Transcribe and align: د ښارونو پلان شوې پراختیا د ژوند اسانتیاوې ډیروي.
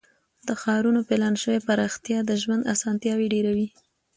د 0.47 0.49
ښارونو 0.61 0.99
پلان 1.07 1.35
شوې 1.43 1.59
پراختیا 1.67 2.19
د 2.25 2.31
ژوند 2.41 2.69
اسانتیاوې 2.73 3.27
ډیروي. 3.33 3.67